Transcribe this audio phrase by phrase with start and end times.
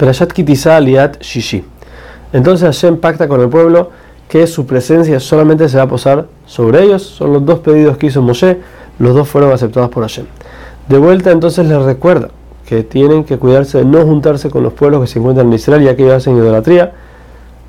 [0.00, 1.62] Perashat Kitizá Aliat Shishi.
[2.32, 3.90] Entonces Hashem pacta con el pueblo
[4.30, 7.02] que su presencia solamente se va a posar sobre ellos.
[7.02, 8.56] Son los dos pedidos que hizo Moshe,
[8.98, 10.24] los dos fueron aceptados por Hashem.
[10.88, 12.30] De vuelta entonces les recuerda
[12.64, 15.82] que tienen que cuidarse de no juntarse con los pueblos que se encuentran en Israel
[15.82, 16.92] ya que ellos hacen idolatría.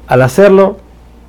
[0.07, 0.77] Al hacerlo,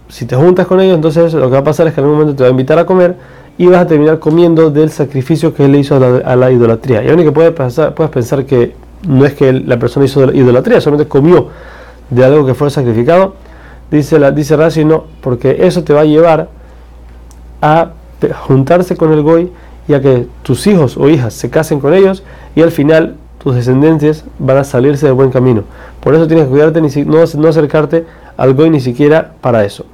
[0.08, 2.20] si te juntas con ellos, entonces lo que va a pasar es que en algún
[2.20, 3.16] momento te va a invitar a comer
[3.58, 7.02] y vas a terminar comiendo del sacrificio que él le hizo a la, idolatría.
[7.02, 10.80] Y único que puedes pensar, puedes pensar que no es que la persona hizo idolatría,
[10.80, 11.48] solamente comió
[12.10, 13.34] de algo que fue sacrificado.
[13.90, 16.48] Dice, la, dice Rashi, no, porque eso te va a llevar
[17.60, 17.92] a
[18.46, 19.50] juntarse con el Goy
[19.88, 22.22] y a que tus hijos o hijas se casen con ellos
[22.54, 25.64] y al final tus descendientes van a salirse de buen camino.
[26.00, 29.84] Por eso tienes que cuidarte, ni no, no acercarte al Goy ni siquiera para eso.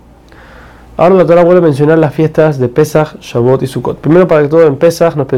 [0.96, 3.98] Ahora la Torah vuelve a mencionar las fiestas de Pesach, Shavuot y Sukkot.
[3.98, 5.28] Primero, para que todo en Pesach nos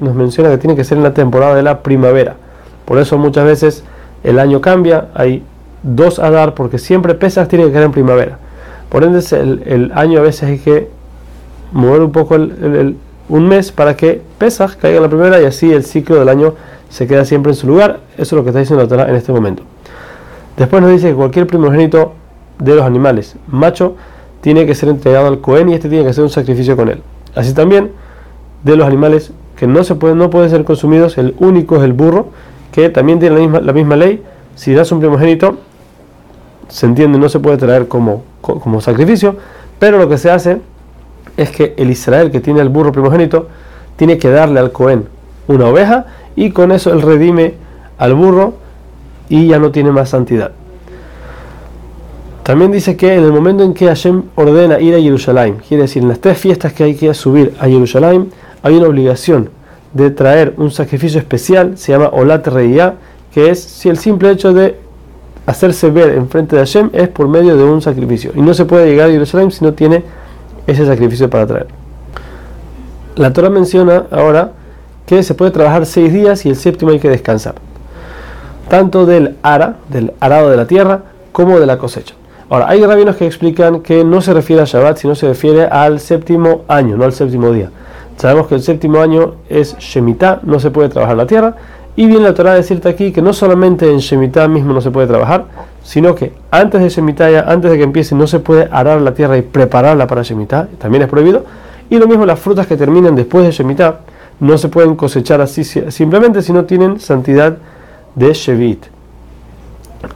[0.00, 2.36] nos menciona que tiene que ser en la temporada de la primavera.
[2.86, 3.84] Por eso muchas veces
[4.24, 5.42] el año cambia, hay
[5.82, 8.38] dos Adar, porque siempre Pesach tiene que ser en primavera.
[8.88, 9.20] Por ende,
[9.66, 10.88] el, año a veces hay que
[11.72, 15.84] mover un poco un mes para que Pesach caiga en la primavera y así el
[15.84, 16.54] ciclo del año
[16.88, 18.00] se queda siempre en su lugar.
[18.14, 19.62] Eso es lo que está diciendo la Torah en este momento.
[20.56, 22.14] Después nos dice que cualquier primogénito
[22.58, 23.96] de los animales, macho,
[24.40, 27.02] tiene que ser entregado al Cohen y este tiene que hacer un sacrificio con él.
[27.34, 27.90] Así también
[28.62, 31.92] de los animales que no se pueden, no pueden ser consumidos, el único es el
[31.92, 32.28] burro,
[32.76, 34.22] que también tiene la misma, la misma ley.
[34.54, 35.56] Si das un primogénito,
[36.68, 39.34] se entiende, no se puede traer como, como sacrificio,
[39.78, 40.60] pero lo que se hace
[41.38, 43.48] es que el Israel que tiene el burro primogénito
[43.96, 45.08] tiene que darle al Cohen
[45.48, 46.04] una oveja
[46.36, 47.54] y con eso él redime
[47.96, 48.52] al burro
[49.30, 50.52] y ya no tiene más santidad.
[52.42, 56.02] También dice que en el momento en que Hashem ordena ir a Jerusalén, quiere decir,
[56.02, 58.30] en las tres fiestas que hay que subir a Jerusalén,
[58.62, 59.48] hay una obligación
[59.96, 62.96] de traer un sacrificio especial, se llama Olat Reia,
[63.32, 64.78] que es si el simple hecho de
[65.46, 68.32] hacerse ver en frente de Hashem es por medio de un sacrificio.
[68.34, 70.04] Y no se puede llegar a Jerusalén si no tiene
[70.66, 71.66] ese sacrificio para traer.
[73.14, 74.52] La Torah menciona ahora
[75.06, 77.54] que se puede trabajar seis días y el séptimo hay que descansar.
[78.68, 81.02] Tanto del ara, del arado de la tierra,
[81.32, 82.14] como de la cosecha.
[82.50, 86.00] Ahora, hay rabinos que explican que no se refiere a Shabbat, sino se refiere al
[86.00, 87.70] séptimo año, no al séptimo día.
[88.16, 91.54] Sabemos que el séptimo año es Shemitah, no se puede trabajar la tierra.
[91.96, 94.90] Y viene la Torah a decirte aquí que no solamente en Shemitah mismo no se
[94.90, 95.46] puede trabajar,
[95.82, 99.38] sino que antes de Shemitah, antes de que empiece, no se puede arar la tierra
[99.38, 101.44] y prepararla para Shemitah, también es prohibido.
[101.88, 104.00] Y lo mismo las frutas que terminan después de Shemitah,
[104.40, 107.56] no se pueden cosechar así simplemente si no tienen santidad
[108.14, 108.84] de Shevit.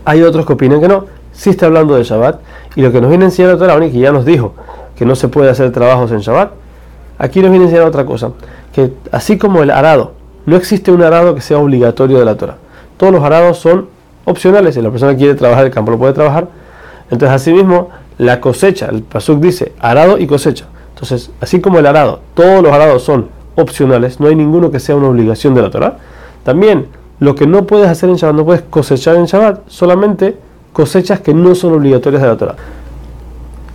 [0.04, 2.40] Hay otros que opinan que no, si está hablando de Shabbat
[2.76, 4.54] y lo que nos viene enseñando la Torah, que ya nos dijo
[4.96, 6.52] que no se puede hacer trabajos en Shabbat,
[7.20, 8.32] aquí nos viene enseñando otra cosa,
[8.72, 10.14] que así como el arado,
[10.46, 12.56] no existe un arado que sea obligatorio de la Torah.
[12.96, 13.88] Todos los arados son
[14.24, 16.48] opcionales, si la persona quiere trabajar el campo lo puede trabajar.
[17.10, 20.66] Entonces, asimismo, la cosecha, el Pasuk dice arado y cosecha.
[20.94, 24.96] Entonces, así como el arado, todos los arados son opcionales, no hay ninguno que sea
[24.96, 25.98] una obligación de la Torah.
[26.42, 26.86] También
[27.18, 30.36] lo que no puedes hacer en Shabbat, no puedes cosechar en Shabbat, solamente
[30.72, 32.56] cosechas que no son obligatorias de la Torah.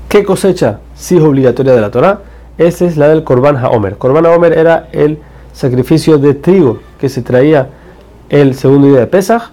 [0.09, 2.19] ¿Qué cosecha sí es obligatoria de la Torah?
[2.57, 3.97] Esa es la del Korban HaOmer.
[3.97, 5.19] Korban HaOmer era el
[5.53, 7.69] sacrificio de trigo que se traía
[8.29, 9.51] el segundo día de Pesach.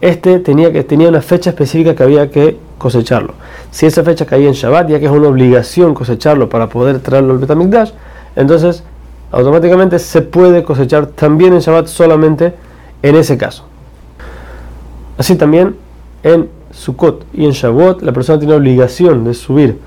[0.00, 3.34] Este tenía, que, tenía una fecha específica que había que cosecharlo.
[3.70, 7.34] Si esa fecha caía en Shabbat, ya que es una obligación cosecharlo para poder traerlo
[7.34, 7.90] al Betamikdash,
[8.36, 8.82] entonces
[9.30, 12.54] automáticamente se puede cosechar también en Shabbat solamente
[13.02, 13.64] en ese caso.
[15.18, 15.76] Así también
[16.22, 19.78] en Sukkot y en Shavuot, la persona tiene obligación de subir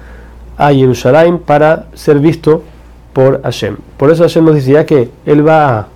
[0.58, 2.64] a Jerusalén para ser visto
[3.14, 3.78] por Hashem.
[3.98, 5.88] Por eso Hashem nos dice ya que Él va a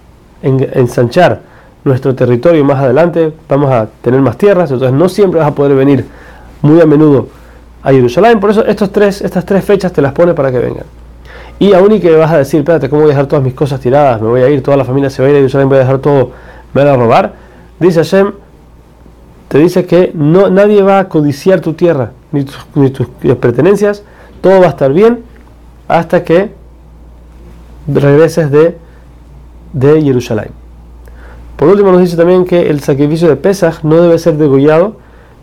[0.41, 1.41] ensanchar
[1.83, 5.75] nuestro territorio más adelante, vamos a tener más tierras, entonces no siempre vas a poder
[5.75, 6.05] venir
[6.61, 7.27] muy a menudo
[7.81, 10.85] a Jerusalén, por eso estos tres, estas tres fechas te las pone para que vengan.
[11.59, 13.79] Y aún y que vas a decir, espérate, ¿cómo voy a dejar todas mis cosas
[13.79, 14.21] tiradas?
[14.21, 15.81] Me voy a ir, toda la familia se va a ir a Jerusalén, voy a
[15.81, 16.31] dejar todo,
[16.73, 17.33] me van a robar.
[17.79, 18.33] Dice Hashem,
[19.47, 24.03] te dice que no, nadie va a codiciar tu tierra ni tus, pertenencias,
[24.41, 25.23] todo va a estar bien
[25.87, 26.51] hasta que
[27.87, 28.77] regreses de,
[29.73, 30.49] de Jerusalén.
[31.55, 34.97] Por último nos dice también que el sacrificio de Pesach no debe ser degollado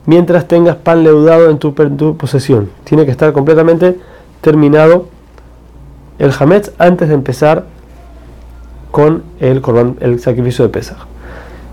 [0.07, 1.75] mientras tengas pan leudado en tu,
[2.17, 2.71] posesión.
[2.85, 3.99] Tiene que estar completamente
[4.41, 5.07] terminado
[6.19, 7.65] el Hametz antes de empezar
[8.91, 9.61] con el,
[10.01, 10.99] el sacrificio de Pesach.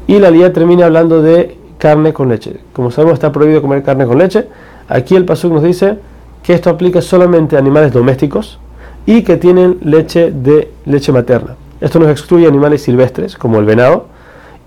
[0.07, 2.57] Y la lía termina hablando de carne con leche.
[2.73, 4.47] Como sabemos está prohibido comer carne con leche.
[4.87, 5.99] Aquí el Pasuk nos dice
[6.43, 8.59] que esto aplica solamente a animales domésticos
[9.05, 11.55] y que tienen leche de leche materna.
[11.79, 14.07] Esto nos excluye animales silvestres como el venado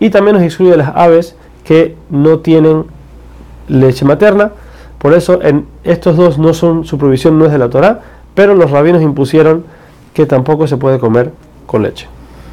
[0.00, 2.84] y también nos excluye las aves que no tienen
[3.68, 4.52] leche materna.
[4.98, 8.02] Por eso en estos dos no son su provisión no es de la Torah,
[8.34, 9.64] pero los rabinos impusieron
[10.12, 11.32] que tampoco se puede comer
[11.66, 12.08] con leche.